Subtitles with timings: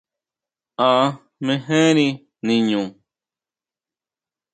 [0.91, 0.93] ¿A
[1.45, 2.07] mejeri
[2.45, 2.81] niñu?